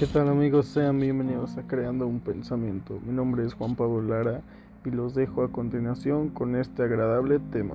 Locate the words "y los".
4.86-5.14